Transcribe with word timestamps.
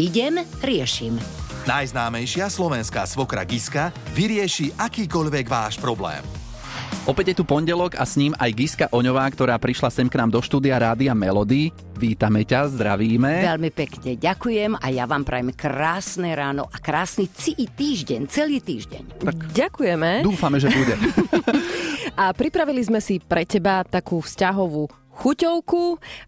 Idem, 0.00 0.40
riešim. 0.64 1.20
Najznámejšia 1.62 2.50
slovenská 2.50 3.06
svokra 3.06 3.46
Giska 3.46 3.94
vyrieši 4.18 4.74
akýkoľvek 4.74 5.46
váš 5.46 5.78
problém. 5.78 6.24
Opäť 7.02 7.34
je 7.34 7.42
tu 7.42 7.44
pondelok 7.46 7.98
a 7.98 8.06
s 8.06 8.14
ním 8.14 8.30
aj 8.38 8.50
Giska 8.54 8.86
Oňová, 8.94 9.26
ktorá 9.26 9.58
prišla 9.58 9.90
sem 9.90 10.06
k 10.06 10.22
nám 10.22 10.30
do 10.30 10.38
štúdia 10.38 10.78
Rádia 10.78 11.14
Melody. 11.18 11.74
Vítame 11.98 12.46
ťa, 12.46 12.70
zdravíme. 12.78 13.42
Veľmi 13.42 13.70
pekne 13.74 14.14
ďakujem 14.14 14.78
a 14.78 14.86
ja 14.90 15.02
vám 15.06 15.26
prajem 15.26 15.50
krásne 15.50 16.30
ráno 16.34 16.70
a 16.70 16.78
krásny 16.78 17.26
celý 17.34 17.66
týždeň, 17.74 18.20
celý 18.30 18.62
týždeň. 18.62 19.22
Tak 19.22 19.34
Ďakujeme. 19.50 20.22
Dúfame, 20.22 20.62
že 20.62 20.70
bude. 20.70 20.94
a 22.22 22.30
pripravili 22.30 22.86
sme 22.86 23.02
si 23.02 23.18
pre 23.18 23.42
teba 23.50 23.82
takú 23.82 24.22
vzťahovú 24.22 24.86
chuťovku 25.12 25.82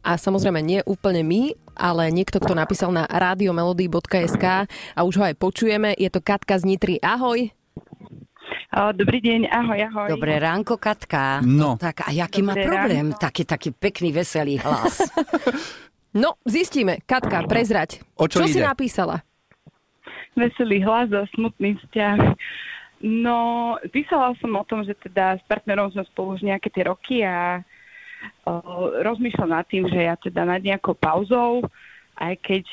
a 0.04 0.18
samozrejme 0.18 0.60
nie 0.60 0.80
úplne 0.84 1.22
my, 1.22 1.42
ale 1.76 2.10
niekto, 2.14 2.40
kto 2.40 2.54
napísal 2.56 2.90
na 2.94 3.04
radiomelody.sk 3.06 4.44
a 4.94 5.00
už 5.04 5.14
ho 5.20 5.24
aj 5.26 5.34
počujeme, 5.36 5.92
je 5.94 6.08
to 6.10 6.22
Katka 6.22 6.58
z 6.58 6.64
Nitry. 6.64 6.96
Ahoj. 7.02 7.50
Dobrý 8.74 9.22
deň, 9.22 9.54
ahoj, 9.54 9.78
ahoj. 9.86 10.08
Dobré 10.10 10.34
ránko, 10.42 10.82
Katka. 10.82 11.38
No. 11.46 11.78
Tak 11.78 12.06
a 12.06 12.10
jaký 12.10 12.42
má 12.42 12.58
Dobré 12.58 12.66
problém? 12.66 13.06
ráno. 13.14 13.22
Taký, 13.22 13.42
taký 13.46 13.70
pekný, 13.70 14.10
veselý 14.10 14.58
hlas. 14.58 14.98
No, 16.14 16.38
zistíme. 16.46 17.02
Katka, 17.10 17.42
prezrať. 17.50 17.98
O 18.14 18.30
čo 18.30 18.46
si 18.46 18.62
ide? 18.62 18.70
napísala? 18.70 19.26
Veselý 20.38 20.78
hlas 20.86 21.10
a 21.10 21.26
smutný 21.34 21.74
vzťah. 21.74 22.18
No, 23.02 23.74
písala 23.90 24.30
som 24.38 24.54
o 24.54 24.62
tom, 24.62 24.86
že 24.86 24.94
teda 24.94 25.36
s 25.36 25.42
partnerom 25.50 25.90
sme 25.90 26.06
spolu 26.14 26.38
už 26.38 26.46
nejaké 26.46 26.70
tie 26.70 26.86
roky 26.86 27.26
a 27.26 27.66
rozmýšľam 29.02 29.50
nad 29.50 29.66
tým, 29.68 29.88
že 29.88 30.00
ja 30.04 30.14
teda 30.18 30.44
nad 30.44 30.60
nejakou 30.60 30.94
pauzou, 30.96 31.64
aj 32.20 32.34
keď 32.44 32.64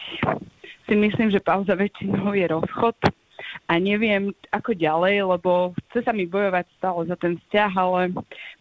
si 0.86 0.94
myslím, 0.96 1.32
že 1.32 1.42
pauza 1.42 1.74
väčšinou 1.74 2.36
je 2.36 2.46
rozchod 2.52 2.98
a 3.68 3.74
neviem 3.82 4.32
ako 4.54 4.78
ďalej, 4.78 5.26
lebo 5.26 5.74
chce 5.90 6.06
sa 6.06 6.14
mi 6.14 6.30
bojovať 6.30 6.66
stále 6.78 7.02
za 7.10 7.18
ten 7.18 7.40
vzťah, 7.42 7.72
ale 7.74 8.00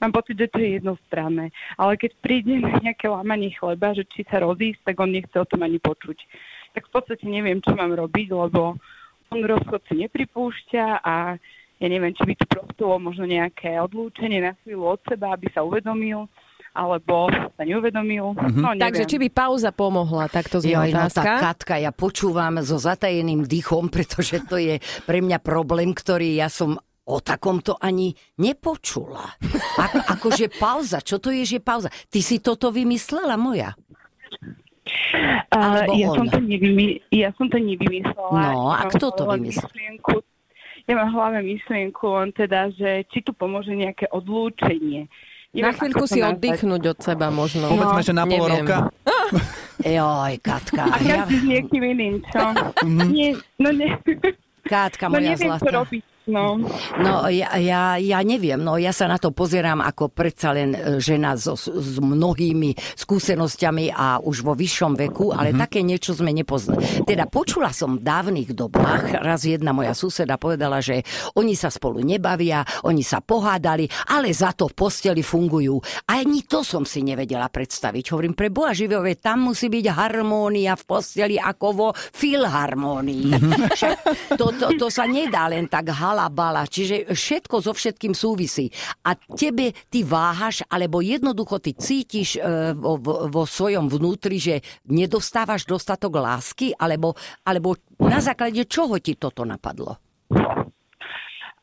mám 0.01 0.13
pocit, 0.15 0.39
že 0.41 0.49
to 0.49 0.59
je 0.63 0.81
jednostranné. 0.81 1.53
Ale 1.77 2.01
keď 2.01 2.11
príde 2.25 2.59
na 2.59 2.81
nejaké 2.81 3.11
lámanie 3.11 3.53
chleba, 3.53 3.93
že 3.93 4.09
či 4.09 4.25
sa 4.27 4.41
rozísť, 4.41 4.89
tak 4.89 4.97
on 4.99 5.13
nechce 5.13 5.37
o 5.37 5.47
tom 5.49 5.61
ani 5.67 5.77
počuť. 5.83 6.19
Tak 6.73 6.87
v 6.89 6.93
podstate 6.95 7.27
neviem, 7.27 7.61
čo 7.61 7.75
mám 7.77 7.93
robiť, 7.93 8.29
lebo 8.31 8.79
on 9.31 9.41
rozchod 9.47 9.85
si 9.87 10.07
nepripúšťa 10.07 11.03
a 11.03 11.39
ja 11.81 11.89
neviem, 11.89 12.13
či 12.13 12.29
by 12.29 12.35
to 12.37 12.47
prostilo 12.47 13.01
možno 13.01 13.25
nejaké 13.25 13.81
odlúčenie 13.81 14.45
na 14.45 14.53
chvíľu 14.61 14.99
od 14.99 15.01
seba, 15.07 15.33
aby 15.33 15.49
sa 15.49 15.65
uvedomil, 15.65 16.29
alebo 16.71 17.27
sa 17.59 17.63
neuvedomil. 17.67 18.33
Mm-hmm. 18.35 18.63
No, 18.63 18.69
neviem. 18.75 18.85
Takže 18.87 19.05
či 19.11 19.17
by 19.19 19.29
pauza 19.31 19.71
pomohla, 19.75 20.31
tak 20.31 20.47
to 20.47 20.63
znie 20.63 20.79
Joj, 20.79 20.91
no 20.95 21.07
otázka. 21.07 21.23
tak 21.23 21.43
Katka, 21.43 21.75
ja 21.83 21.91
počúvam 21.91 22.63
so 22.63 22.79
zatajeným 22.79 23.43
dýchom, 23.45 23.91
pretože 23.95 24.43
to 24.47 24.57
je 24.57 24.79
pre 25.05 25.19
mňa 25.19 25.39
problém, 25.43 25.91
ktorý 25.91 26.39
ja 26.39 26.47
som 26.47 26.79
o 27.11 27.19
takomto 27.19 27.75
ani 27.75 28.15
nepočula. 28.39 29.35
Ako, 29.83 29.99
akože 30.15 30.47
pauza, 30.55 31.03
čo 31.03 31.19
to 31.19 31.35
je, 31.35 31.43
že 31.43 31.59
pauza? 31.59 31.91
Ty 31.91 32.21
si 32.23 32.39
toto 32.39 32.71
vymyslela, 32.71 33.35
moja? 33.35 33.75
Alebo 35.51 35.93
ja, 35.99 36.09
on. 36.15 36.17
som 36.23 36.27
to 36.31 36.39
nevymy, 36.39 37.03
ja 37.11 37.35
som 37.35 37.51
to 37.51 37.59
nevymyslela. 37.59 38.31
No, 38.31 38.71
a 38.71 38.87
Ja 38.87 38.87
mám 38.87 38.93
kto 38.95 39.07
to 39.11 39.23
vymyslel? 39.27 39.67
myšlienku, 39.67 40.15
Ja 40.89 40.95
mám 40.99 41.09
v 41.11 41.15
hlave 41.15 41.39
myšlienku 41.47 42.05
len 42.19 42.31
teda, 42.35 42.71
že 42.75 43.07
či 43.15 43.23
tu 43.23 43.31
pomôže 43.31 43.71
nejaké 43.71 44.11
odlúčenie. 44.11 45.07
Na 45.51 45.59
Neviem, 45.67 45.75
chvíľku 45.75 45.99
ako 45.99 46.07
to 46.07 46.07
si 46.09 46.21
nazvať. 46.21 46.31
oddychnúť 46.33 46.83
od 46.87 46.99
seba 47.01 47.27
možno. 47.29 47.65
Povedzme, 47.67 48.01
že 48.01 48.13
na 48.13 48.23
pol 48.25 48.39
neviem. 48.41 48.55
roka. 48.63 48.77
Joj, 49.99 50.33
Katka. 50.39 50.83
A 50.85 50.97
Ja, 51.01 51.23
s 51.25 51.43
niekým 51.43 51.83
iným, 51.89 52.15
čo? 52.25 52.39
Nie, 53.11 53.35
no 53.57 53.69
ne, 53.71 53.99
Katka, 54.63 55.05
no 55.05 55.19
moja 55.19 55.27
neviem, 55.29 55.51
čo 55.51 55.59
zlatá. 55.59 55.71
robiť. 55.75 56.03
No. 56.31 56.57
No 57.03 57.27
ja, 57.27 57.59
ja, 57.59 57.99
ja 57.99 58.19
neviem, 58.23 58.63
no 58.63 58.79
ja 58.79 58.95
sa 58.95 59.11
na 59.11 59.19
to 59.19 59.35
pozerám 59.35 59.83
ako 59.83 60.15
predsa 60.15 60.55
len 60.55 60.73
e, 60.73 61.03
žena 61.03 61.35
so, 61.35 61.59
s 61.59 61.99
mnohými 61.99 62.79
skúsenosťami 62.95 63.91
a 63.91 64.23
už 64.23 64.47
vo 64.47 64.55
vyššom 64.55 64.95
veku, 64.95 65.35
ale 65.35 65.51
mm-hmm. 65.51 65.63
také 65.67 65.83
niečo 65.83 66.15
sme 66.15 66.31
nepoznali. 66.31 67.03
Teda 67.03 67.27
počula 67.27 67.75
som 67.75 67.99
v 67.99 68.07
dávnych 68.07 68.55
dobách, 68.55 69.19
raz 69.19 69.43
jedna 69.43 69.75
moja 69.75 69.91
suseda 69.93 70.39
povedala, 70.39 70.79
že 70.79 71.03
oni 71.35 71.59
sa 71.59 71.69
spolu 71.69 72.07
nebavia, 72.07 72.63
oni 72.87 73.03
sa 73.03 73.19
pohádali, 73.19 73.91
ale 74.15 74.31
za 74.31 74.55
to 74.55 74.71
v 74.71 74.79
posteli 74.79 75.23
fungujú. 75.27 75.83
A 76.07 76.21
ani 76.21 76.47
to 76.47 76.63
som 76.63 76.87
si 76.87 77.03
nevedela 77.03 77.51
predstaviť. 77.51 78.13
Hovorím, 78.15 78.37
pre 78.37 78.53
Boha 78.53 78.77
živého, 78.77 79.03
veď 79.03 79.33
tam 79.33 79.51
musí 79.51 79.67
byť 79.67 79.87
harmónia 79.91 80.77
v 80.77 80.85
posteli 80.87 81.37
ako 81.41 81.67
vo 81.75 81.89
filharmónii. 81.97 83.27
Však 83.77 83.97
to, 84.37 84.53
to, 84.55 84.67
to 84.77 84.87
sa 84.93 85.09
nedá 85.09 85.49
len 85.49 85.67
tak 85.67 85.91
halabala, 86.21 86.69
čiže 86.69 87.09
všetko 87.09 87.65
so 87.65 87.73
všetkým 87.73 88.13
súvisí. 88.13 88.69
A 89.09 89.17
tebe 89.17 89.73
ty 89.89 90.05
váhaš, 90.05 90.61
alebo 90.69 91.01
jednoducho 91.01 91.57
ty 91.65 91.73
cítiš 91.73 92.37
e, 92.37 92.77
vo, 92.77 93.01
vo, 93.01 93.33
vo 93.33 93.43
svojom 93.49 93.89
vnútri, 93.89 94.37
že 94.37 94.61
nedostávaš 94.93 95.65
dostatok 95.65 96.21
lásky, 96.21 96.77
alebo, 96.77 97.17
alebo 97.49 97.81
na 98.05 98.21
základe 98.21 98.69
čoho 98.69 99.01
ti 99.01 99.17
toto 99.17 99.49
napadlo? 99.49 99.97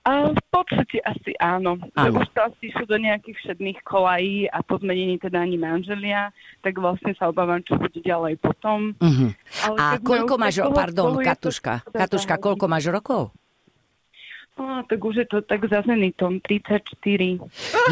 A 0.07 0.31
v 0.31 0.39
podstate 0.47 1.03
asi 1.03 1.35
áno. 1.35 1.75
Áno. 1.99 2.23
Už 2.23 2.31
to 2.31 2.39
asi 2.47 2.71
išlo 2.71 2.87
do 2.87 2.95
nejakých 2.95 3.35
všedných 3.43 3.83
kolají 3.83 4.47
a 4.47 4.63
po 4.63 4.79
zmenení 4.79 5.19
teda 5.19 5.43
ani 5.43 5.59
manželia, 5.59 6.31
tak 6.63 6.79
vlastne 6.79 7.11
sa 7.19 7.27
obávam, 7.27 7.59
čo 7.67 7.75
bude 7.75 7.99
ďalej 7.99 8.39
potom. 8.39 8.95
Uh-huh. 9.03 9.35
Ale 9.67 9.75
A 9.75 9.85
koľko 9.99 10.39
máš, 10.39 10.63
pardon, 10.71 11.19
Katuška, 11.19 11.91
Katuška, 11.91 12.39
koľko 12.39 12.71
máš 12.71 12.87
rokov? 12.87 13.35
No, 14.57 14.81
tak 14.89 14.97
už 14.97 15.15
je 15.21 15.27
to 15.29 15.45
tak 15.45 15.69
za 15.69 15.85
zenitom, 15.85 16.41
34. 16.41 16.97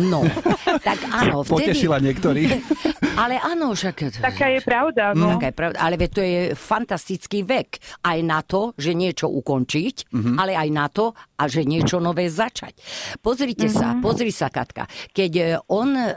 No, 0.02 0.26
tak 0.88 0.98
áno, 1.14 1.46
vtedy... 1.46 1.72
Potešila 1.72 2.02
niektorých. 2.02 2.52
Ale 3.22 3.38
áno, 3.38 3.78
však... 3.78 4.18
Taká 4.18 4.50
je 4.50 4.60
pravda, 4.66 5.14
no. 5.14 5.38
Taká 5.38 5.54
je 5.54 5.56
pravda, 5.56 5.78
ale 5.80 5.96
to 6.12 6.20
je 6.20 6.52
fantastický 6.52 7.48
vek. 7.48 7.80
Aj 8.04 8.20
na 8.20 8.44
to, 8.44 8.76
že 8.76 8.92
niečo 8.92 9.32
ukončiť, 9.32 10.12
mm-hmm. 10.12 10.36
ale 10.36 10.52
aj 10.60 10.70
na 10.76 10.92
to, 10.92 11.16
a 11.16 11.44
že 11.48 11.64
niečo 11.64 12.04
nové 12.04 12.28
začať. 12.28 12.76
Pozrite 13.24 13.72
mm-hmm. 13.72 13.80
sa, 13.80 14.04
pozri 14.04 14.36
sa, 14.36 14.52
Katka. 14.52 14.84
Keď 15.16 15.32
e, 15.32 15.44
on 15.72 15.96
e, 15.96 16.12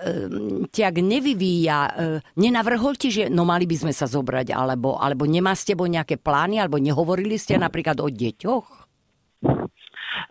ťak 0.75 0.95
nevyvíja, 0.99 1.79
e, 1.87 1.93
nenavrhol 2.35 2.99
ti, 2.99 3.15
že 3.15 3.31
no 3.31 3.47
mali 3.47 3.67
by 3.71 3.87
sme 3.87 3.93
sa 3.95 4.11
zobrať, 4.11 4.51
alebo, 4.51 4.99
alebo 4.99 5.23
nemá 5.23 5.55
s 5.55 5.63
tebou 5.63 5.87
nejaké 5.87 6.19
plány, 6.19 6.59
alebo 6.59 6.83
nehovorili 6.83 7.39
ste 7.39 7.55
napríklad 7.63 8.03
o 8.03 8.11
deťoch? 8.11 8.67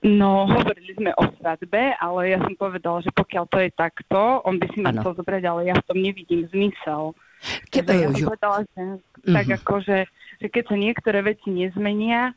No, 0.01 0.45
hovorili 0.45 0.93
sme 0.93 1.11
o 1.13 1.23
svadbe, 1.35 1.93
ale 1.95 2.19
ja 2.29 2.39
som 2.39 2.53
povedala, 2.53 2.99
že 2.99 3.11
pokiaľ 3.11 3.43
to 3.47 3.57
je 3.59 3.69
takto, 3.71 4.19
on 4.41 4.57
by 4.57 4.67
si 4.71 4.79
ma 4.79 4.89
chcel 4.91 5.13
zobrať, 5.15 5.43
ale 5.43 5.61
ja 5.65 5.75
v 5.75 5.85
tom 5.85 5.97
nevidím 5.97 6.49
zmysel. 6.49 7.13
Ke- 7.69 7.81
Takže 7.81 8.01
ja 8.01 8.09
som 8.11 8.27
povedala, 8.27 8.57
že 8.65 8.81
tak 9.27 9.45
Mhm. 9.45 9.55
ako, 9.55 9.73
že, 9.81 9.97
že 10.37 10.47
keď 10.47 10.63
sa 10.65 10.75
niektoré 10.75 11.19
veci 11.21 11.47
nezmenia, 11.47 12.33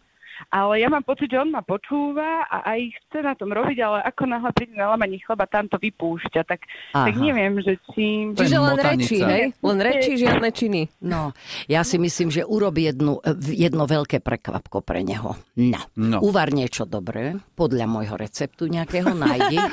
ale 0.49 0.81
ja 0.81 0.89
mám 0.89 1.05
pocit, 1.05 1.29
že 1.29 1.37
on 1.37 1.53
ma 1.53 1.61
počúva 1.61 2.49
a 2.49 2.65
aj 2.73 2.81
chce 2.97 3.19
na 3.21 3.37
tom 3.37 3.53
robiť, 3.53 3.79
ale 3.85 3.99
ako 4.09 4.23
náhle 4.25 4.51
príde 4.57 4.75
na 4.75 4.89
lamanie 4.89 5.21
chleba, 5.21 5.45
tam 5.45 5.69
to 5.69 5.77
vypúšťa. 5.77 6.41
Tak, 6.49 6.61
tak 6.97 7.15
neviem, 7.21 7.61
že 7.61 7.77
či... 7.93 8.33
Je 8.33 8.49
Čiže 8.49 8.57
len 8.57 8.75
motanica. 8.81 9.05
reči, 9.05 9.17
hej? 9.21 9.45
Len 9.53 9.79
reči, 9.79 10.11
žiadne 10.17 10.49
činy. 10.49 10.83
No, 11.05 11.37
ja 11.69 11.85
si 11.85 12.01
myslím, 12.01 12.33
že 12.33 12.43
urobí 12.43 12.89
jednu, 12.89 13.21
jedno 13.45 13.85
veľké 13.85 14.25
prekvapko 14.25 14.81
pre 14.81 15.05
neho. 15.05 15.37
No. 15.61 15.81
No. 15.99 16.19
Uvar 16.25 16.49
niečo 16.51 16.89
dobré, 16.89 17.37
podľa 17.55 17.85
môjho 17.85 18.17
receptu 18.17 18.71
nejakého 18.71 19.13
nájdi. 19.13 19.61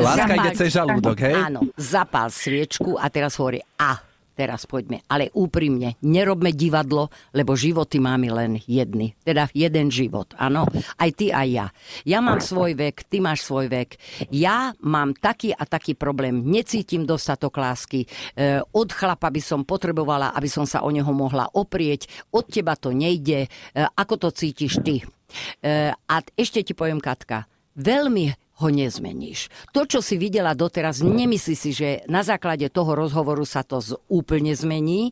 Láska 0.00 0.32
Zapál- 0.32 0.38
ide 0.40 0.50
cez 0.56 0.68
žalúdok, 0.72 1.16
hej? 1.20 1.36
Áno, 1.36 1.60
zapál 1.76 2.28
sviečku 2.32 2.96
a 2.96 3.12
teraz 3.12 3.36
hovorí, 3.36 3.60
a 3.76 4.00
teraz 4.40 4.64
poďme. 4.64 5.04
Ale 5.04 5.28
úprimne, 5.36 6.00
nerobme 6.00 6.56
divadlo, 6.56 7.12
lebo 7.36 7.52
životy 7.52 8.00
máme 8.00 8.32
len 8.32 8.56
jedny. 8.64 9.12
Teda 9.20 9.52
jeden 9.52 9.92
život, 9.92 10.32
áno. 10.40 10.64
Aj 10.96 11.10
ty, 11.12 11.28
aj 11.28 11.48
ja. 11.52 11.66
Ja 12.08 12.24
mám 12.24 12.40
svoj 12.40 12.72
vek, 12.72 13.04
ty 13.12 13.20
máš 13.20 13.44
svoj 13.44 13.68
vek. 13.68 14.00
Ja 14.32 14.72
mám 14.80 15.12
taký 15.12 15.52
a 15.52 15.68
taký 15.68 15.92
problém. 15.92 16.40
Necítim 16.48 17.04
dostatok 17.04 17.60
lásky. 17.60 18.08
E, 18.32 18.64
od 18.64 18.88
chlapa 18.88 19.28
by 19.28 19.42
som 19.44 19.68
potrebovala, 19.68 20.32
aby 20.32 20.48
som 20.48 20.64
sa 20.64 20.80
o 20.80 20.88
neho 20.88 21.12
mohla 21.12 21.44
oprieť. 21.52 22.08
Od 22.32 22.48
teba 22.48 22.80
to 22.80 22.96
nejde. 22.96 23.44
E, 23.44 23.48
ako 23.76 24.16
to 24.16 24.28
cítiš 24.32 24.80
ty? 24.80 25.04
E, 25.60 25.92
a 25.92 26.16
ešte 26.32 26.64
ti 26.64 26.72
poviem, 26.72 27.02
Katka, 27.02 27.44
veľmi 27.76 28.49
ho 28.60 28.68
nezmeníš. 28.68 29.48
To, 29.72 29.88
čo 29.88 30.04
si 30.04 30.20
videla 30.20 30.52
doteraz, 30.52 31.00
nemyslí 31.00 31.54
si, 31.56 31.70
že 31.72 32.04
na 32.06 32.20
základe 32.20 32.68
toho 32.68 32.92
rozhovoru 32.92 33.42
sa 33.48 33.64
to 33.64 33.80
úplne 34.12 34.52
zmení, 34.52 35.10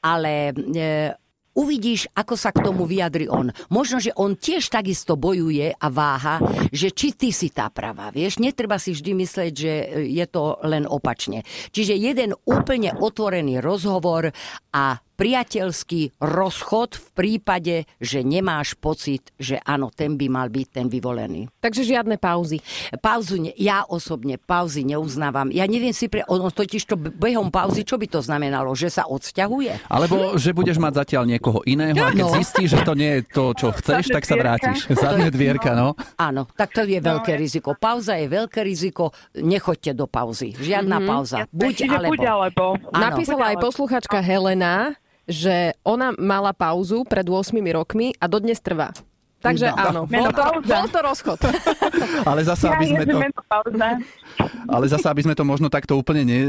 ale 0.00 0.50
e, 0.50 1.12
uvidíš, 1.56 2.12
ako 2.12 2.34
sa 2.36 2.52
k 2.52 2.60
tomu 2.60 2.84
vyjadri 2.84 3.28
on. 3.32 3.48
Možno, 3.72 3.96
že 3.96 4.12
on 4.16 4.36
tiež 4.36 4.68
takisto 4.68 5.16
bojuje 5.16 5.72
a 5.72 5.86
váha, 5.88 6.36
že 6.68 6.92
či 6.92 7.16
ty 7.16 7.32
si 7.32 7.48
tá 7.48 7.72
pravá, 7.72 8.12
vieš? 8.12 8.36
Netreba 8.36 8.76
si 8.76 8.92
vždy 8.92 9.12
myslieť, 9.16 9.52
že 9.56 9.72
je 10.04 10.26
to 10.28 10.60
len 10.68 10.84
opačne. 10.84 11.42
Čiže 11.72 11.96
jeden 11.96 12.36
úplne 12.44 12.92
otvorený 12.92 13.64
rozhovor 13.64 14.28
a 14.76 15.00
priateľský 15.16 16.16
rozchod 16.16 16.94
v 16.94 17.06
prípade, 17.12 17.76
že 17.98 18.20
nemáš 18.20 18.76
pocit, 18.76 19.32
že 19.36 19.58
áno, 19.60 19.88
ten 19.88 20.14
by 20.14 20.26
mal 20.28 20.48
byť 20.48 20.66
ten 20.70 20.86
vyvolený. 20.86 21.48
Takže 21.58 21.82
žiadne 21.82 22.16
pauzy. 22.16 22.60
Pauzu, 22.98 23.40
ne, 23.40 23.52
ja 23.56 23.82
osobne 23.82 24.36
pauzy 24.36 24.84
neuznávam. 24.84 25.48
Ja 25.50 25.64
neviem 25.64 25.90
si 25.90 26.06
pre, 26.06 26.22
ono 26.24 26.48
totiž 26.48 26.82
to 26.84 26.94
behom 26.96 27.48
pauzy, 27.48 27.82
čo 27.82 27.96
by 27.96 28.06
to 28.06 28.20
znamenalo, 28.20 28.72
že 28.72 28.88
sa 28.88 29.04
odsťahuje? 29.04 29.88
Alebo 29.88 30.36
že 30.36 30.52
budeš 30.52 30.76
mať 30.76 30.92
zatiaľ 31.00 31.24
niekoho 31.26 31.64
iného 31.64 31.96
a 31.96 32.12
keď 32.12 32.24
No. 32.26 32.34
zistíš, 32.34 32.74
že 32.74 32.80
to 32.82 32.92
nie 32.92 33.12
je 33.18 33.22
to, 33.24 33.44
čo 33.52 33.68
chceš, 33.72 34.10
tak 34.10 34.26
sa 34.26 34.34
vrátiš. 34.34 34.84
Zadné 34.90 35.30
dvierka, 35.30 35.72
no. 35.72 35.94
Áno, 36.16 36.44
tak 36.52 36.70
to 36.70 36.82
je 36.82 36.98
veľké 36.98 37.34
riziko. 37.34 37.72
Pauza 37.72 38.14
je 38.14 38.26
veľké 38.26 38.60
riziko, 38.60 39.10
nechoďte 39.34 39.92
do 39.92 40.04
pauzy. 40.04 40.52
Žiadna 40.52 40.98
pauza. 41.00 41.46
Buď 41.48 41.74
Čiže 41.76 41.96
alebo. 41.96 42.12
buď 42.12 42.20
alebo. 42.26 42.64
Áno. 42.90 43.00
Napísala 43.00 43.54
aj 43.54 43.56
posluchačka 43.58 44.18
Helena, 44.18 44.92
že 45.26 45.74
ona 45.82 46.14
mala 46.16 46.54
pauzu 46.54 47.02
pred 47.02 47.26
8 47.26 47.54
rokmi 47.74 48.14
a 48.16 48.30
dodnes 48.30 48.62
trvá. 48.62 48.94
Takže 49.36 49.68
No. 49.68 49.78
áno, 49.78 50.00
bol 50.08 50.28
to, 50.32 50.44
bol 50.64 50.86
to 50.90 50.98
rozchod. 51.04 51.38
Ale 52.30 52.40
zasa, 52.42 52.72
aby 52.74 52.86
sme 52.88 53.04
to, 53.04 53.18
ale 54.74 54.84
zasa, 54.90 55.12
aby 55.14 55.22
sme 55.22 55.38
to 55.38 55.44
možno 55.46 55.70
takto 55.70 55.94
úplne 55.94 56.26
ne, 56.26 56.40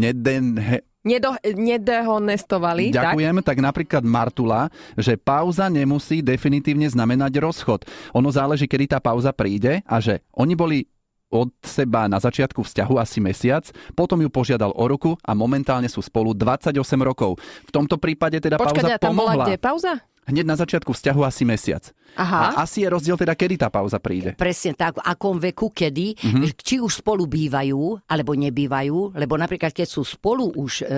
neden, 0.00 0.58
Nedo, 1.06 1.38
nedehonestovali? 1.38 2.90
Ďakujem, 2.90 3.38
tak? 3.38 3.46
tak 3.46 3.58
napríklad 3.62 4.02
Martula, 4.02 4.66
že 4.98 5.14
pauza 5.14 5.70
nemusí 5.70 6.18
definitívne 6.18 6.90
znamenať 6.90 7.38
rozchod. 7.38 7.86
Ono 8.10 8.26
záleží, 8.34 8.66
kedy 8.66 8.90
tá 8.90 8.98
pauza 8.98 9.30
príde 9.30 9.86
a 9.86 10.02
že 10.02 10.18
oni 10.34 10.58
boli 10.58 10.82
od 11.30 11.50
seba 11.62 12.06
na 12.06 12.22
začiatku 12.22 12.62
vzťahu 12.62 12.94
asi 13.02 13.18
mesiac, 13.18 13.66
potom 13.98 14.22
ju 14.22 14.30
požiadal 14.30 14.70
o 14.70 14.84
ruku 14.86 15.18
a 15.26 15.34
momentálne 15.34 15.90
sú 15.90 15.98
spolu 16.02 16.32
28 16.32 16.74
rokov. 17.02 17.38
V 17.66 17.70
tomto 17.74 17.98
prípade 17.98 18.38
teda 18.38 18.56
Počkať, 18.56 18.82
pauza 18.82 18.94
a 18.94 19.00
tam 19.00 19.14
bola 19.18 19.34
pomohla. 19.34 19.44
kde 19.50 19.56
pauza? 19.58 19.92
Hneď 20.26 20.44
na 20.44 20.54
začiatku 20.54 20.90
vzťahu 20.90 21.20
asi 21.22 21.42
mesiac. 21.42 21.86
Aha. 22.16 22.56
A 22.56 22.64
asi 22.64 22.80
je 22.80 22.88
rozdiel 22.88 23.14
teda, 23.14 23.32
kedy 23.32 23.56
tá 23.56 23.68
pauza 23.68 23.96
príde. 23.96 24.32
Presne 24.34 24.72
tak, 24.72 24.96
v 24.96 25.04
akom 25.04 25.36
veku, 25.36 25.68
kedy, 25.68 26.16
Mhm. 26.16 26.40
či 26.56 26.76
už 26.78 26.98
spolu 26.98 27.24
bývajú, 27.24 28.02
alebo 28.02 28.32
nebývajú, 28.32 29.12
lebo 29.12 29.36
napríklad, 29.36 29.70
keď 29.70 29.84
sú 29.84 30.00
spolu 30.00 30.48
už, 30.50 30.80
e, 30.80 30.88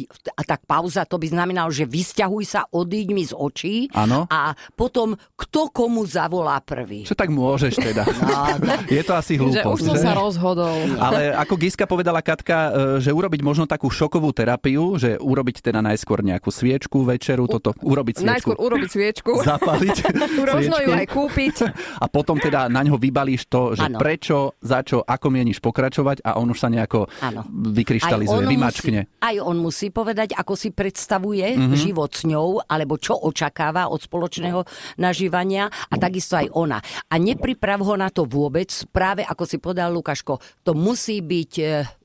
e, 0.00 0.08
a 0.30 0.42
tak 0.42 0.64
pauza, 0.64 1.04
to 1.04 1.16
by 1.16 1.28
znamenalo, 1.28 1.68
že 1.68 1.84
vysťahuj 1.84 2.44
sa, 2.44 2.64
odíď 2.66 3.06
mi 3.10 3.22
z 3.22 3.32
očí 3.32 3.92
Áno. 3.92 4.24
a 4.26 4.50
potom 4.72 5.12
kto 5.36 5.68
komu 5.68 6.02
zavolá 6.02 6.58
prvý. 6.58 7.04
Čo 7.04 7.12
tak 7.12 7.28
môžeš 7.28 7.76
teda? 7.76 8.02
je 8.88 9.02
to 9.02 9.12
asi 9.12 9.36
Že 9.36 9.40
hlúposť, 9.60 9.76
už 9.76 9.80
som 9.84 9.94
že? 9.94 10.02
sa 10.02 10.12
rozhodol. 10.14 10.72
Ale 10.96 11.36
ako 11.36 11.54
Giska 11.54 11.84
povedala 11.84 12.18
Katka, 12.18 12.56
e, 12.56 12.70
že 12.98 13.12
urobiť 13.12 13.40
možno 13.40 13.68
takú 13.68 13.86
šokovú 13.86 14.32
terapiu, 14.32 14.96
že 14.96 15.20
urobiť 15.20 15.60
teda 15.62 15.84
najskôr 15.84 16.24
nejakú 16.24 16.48
sviečku, 16.48 17.04
večeru, 17.04 17.44
toto, 17.44 17.76
urobiť 17.78 18.24
sviečku. 18.24 18.32
Najskôr 18.32 18.55
urobiť 18.56 18.88
sviečku, 18.88 19.32
zapaliť 19.52 19.96
možno 20.56 20.76
ju 20.80 20.90
aj 20.92 21.06
kúpiť. 21.06 21.56
a 22.02 22.06
potom 22.08 22.36
teda 22.36 22.66
na 22.66 22.80
ňo 22.82 22.96
vybalíš 22.96 23.46
to, 23.46 23.76
že 23.76 23.86
Áno. 23.86 24.00
prečo, 24.00 24.56
za 24.60 24.80
čo, 24.82 25.00
ako 25.00 25.26
mieníš 25.28 25.60
pokračovať 25.60 26.24
a 26.24 26.40
on 26.40 26.48
už 26.48 26.58
sa 26.58 26.68
nejako 26.68 27.06
Áno. 27.20 27.44
vykryštalizuje, 27.48 28.42
ono 28.42 28.50
vymačkne. 28.50 29.00
Musí, 29.06 29.20
aj 29.22 29.36
on 29.40 29.56
musí 29.58 29.86
povedať, 29.90 30.32
ako 30.34 30.52
si 30.56 30.70
predstavuje 30.70 31.46
Mhm. 31.46 31.58
mm-hmm. 31.58 31.76
život 31.78 32.10
s 32.10 32.22
ňou, 32.24 32.48
alebo 32.64 32.96
čo 32.96 33.14
očakáva 33.14 33.88
od 33.88 34.00
spoločného 34.00 34.64
nažívania 34.96 35.68
a 35.68 35.94
takisto 35.96 36.36
aj 36.36 36.48
ona. 36.52 36.78
A 37.06 37.14
nepriprav 37.16 37.80
ho 37.80 37.94
na 37.94 38.08
to 38.08 38.24
vôbec, 38.24 38.68
práve 38.90 39.22
ako 39.22 39.44
si 39.44 39.56
povedal 39.58 39.92
Lukaško, 39.92 40.40
to 40.62 40.72
musí 40.72 41.20
byť 41.20 41.52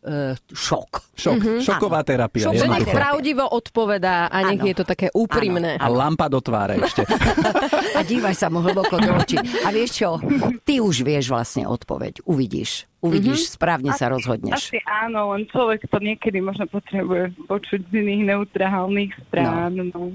e, 0.02 0.36
šok. 0.52 0.92
Šok, 1.16 1.40
šoková 1.62 2.02
terapia. 2.02 2.50
Šok- 2.50 2.68
nech 2.68 2.90
pravdivo 2.90 3.46
odpovedá 3.46 4.28
a 4.28 4.38
nech 4.50 4.62
Áno. 4.62 4.70
je 4.70 4.76
to 4.76 4.86
také 4.86 5.08
úprimné. 5.14 5.78
A 5.78 5.88
lampa 5.88 6.28
do 6.28 6.42
tváre 6.42 6.82
ešte. 6.82 7.06
A 7.98 8.02
dívaj 8.02 8.34
sa 8.34 8.50
mu 8.50 8.66
hlboko 8.66 8.98
do 8.98 9.12
očí. 9.14 9.38
A 9.38 9.70
vieš 9.70 10.02
čo? 10.02 10.18
Ty 10.66 10.82
už 10.82 11.06
vieš 11.06 11.30
vlastne 11.30 11.70
odpoveď. 11.70 12.26
Uvidíš. 12.26 12.91
Uvidíš, 13.02 13.50
mm-hmm. 13.50 13.58
správne 13.58 13.92
sa 13.98 14.14
rozhodneš. 14.14 14.70
Asi 14.70 14.78
áno, 14.86 15.34
len 15.34 15.50
človek 15.50 15.90
to 15.90 15.98
niekedy 15.98 16.38
možno 16.38 16.70
potrebuje 16.70 17.34
počuť 17.50 17.90
z 17.90 17.94
iných 17.98 18.30
neutrálnych 18.30 19.10
strán. 19.26 19.74
No. 19.90 20.14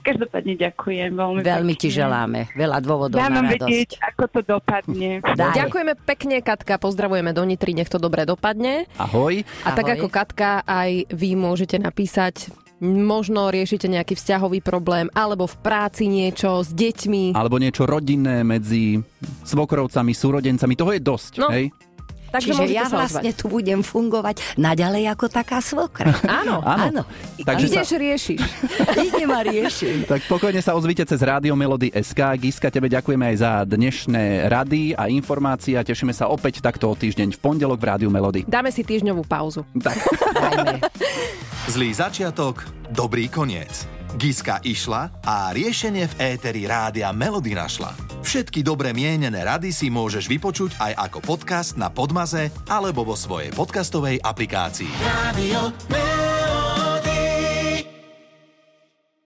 Každopádne 0.00 0.56
ďakujem 0.56 1.12
veľmi 1.12 1.44
Veľmi 1.44 1.74
pekne. 1.76 1.82
ti 1.84 1.88
želáme. 1.92 2.40
Veľa 2.56 2.78
dôvodov 2.80 3.20
Dám 3.20 3.36
na 3.36 3.44
radosť. 3.44 3.52
vedieť, 3.52 3.90
ako 4.00 4.24
to 4.32 4.40
dopadne. 4.48 5.20
Daj. 5.20 5.60
Ďakujeme 5.60 5.92
pekne, 6.08 6.36
Katka, 6.40 6.80
pozdravujeme 6.80 7.36
do 7.36 7.44
Nitry, 7.44 7.76
nech 7.76 7.92
to 7.92 8.00
dobre 8.00 8.24
dopadne. 8.24 8.88
Ahoj. 8.96 9.44
A 9.68 9.76
tak 9.76 9.92
Ahoj. 9.92 9.96
ako 10.00 10.06
Katka, 10.08 10.64
aj 10.64 11.12
vy 11.12 11.36
môžete 11.36 11.76
napísať 11.76 12.48
možno 12.82 13.54
riešite 13.54 13.86
nejaký 13.86 14.18
vzťahový 14.18 14.58
problém, 14.58 15.06
alebo 15.14 15.46
v 15.46 15.56
práci 15.62 16.10
niečo 16.10 16.66
s 16.66 16.74
deťmi. 16.74 17.30
Alebo 17.30 17.62
niečo 17.62 17.86
rodinné 17.86 18.42
medzi 18.42 18.98
svokrovcami, 19.46 20.10
súrodencami. 20.10 20.74
Toho 20.74 20.90
je 20.90 21.00
dosť. 21.00 21.32
No. 21.38 21.48
Hej? 21.54 21.70
Takže 22.32 22.56
Čiže 22.56 22.64
ja 22.72 22.88
sa 22.88 23.04
vlastne 23.04 23.30
tu 23.36 23.52
budem 23.52 23.84
fungovať 23.84 24.56
naďalej 24.56 25.12
ako 25.12 25.28
taká 25.28 25.60
svokra. 25.60 26.16
Áno, 26.42 26.64
Áno. 26.64 27.04
Takže 27.44 27.66
sa, 27.68 27.84
ideš, 27.84 27.90
riešiš. 28.00 28.40
Idem 29.12 29.30
a 29.30 29.40
riešim. 29.44 30.08
tak 30.08 30.24
pokojne 30.24 30.64
sa 30.64 30.72
ozvite 30.72 31.04
cez 31.04 31.20
Rádio 31.20 31.52
Melody 31.52 31.92
SK. 31.92 32.40
Giska, 32.40 32.72
tebe 32.72 32.88
ďakujeme 32.88 33.34
aj 33.34 33.36
za 33.36 33.52
dnešné 33.68 34.48
rady 34.48 34.96
a 34.96 35.12
informácie 35.12 35.76
a 35.76 35.84
tešíme 35.84 36.16
sa 36.16 36.32
opäť 36.32 36.64
takto 36.64 36.88
o 36.88 36.94
týždeň 36.96 37.36
v 37.36 37.38
pondelok 37.38 37.78
v 37.78 37.86
Rádiu 37.92 38.10
Melody. 38.10 38.48
Dáme 38.48 38.72
si 38.72 38.80
týždňovú 38.80 39.28
pauzu. 39.28 39.68
Tak. 39.76 39.96
Zlý 41.74 41.92
začiatok, 41.92 42.64
dobrý 42.90 43.28
koniec. 43.28 43.84
Giska 44.16 44.60
išla 44.60 45.08
a 45.24 45.56
riešenie 45.56 46.04
v 46.04 46.36
éteri 46.36 46.68
rádia 46.68 47.12
Melody 47.16 47.56
našla. 47.56 48.11
Všetky 48.22 48.62
dobre 48.62 48.94
mienené 48.94 49.42
rady 49.42 49.74
si 49.74 49.90
môžeš 49.90 50.30
vypočuť 50.30 50.78
aj 50.78 51.10
ako 51.10 51.18
podcast 51.26 51.74
na 51.74 51.90
Podmaze 51.90 52.54
alebo 52.70 53.02
vo 53.02 53.18
svojej 53.18 53.50
podcastovej 53.50 54.22
aplikácii. 54.22 54.90
Radio. 55.02 56.21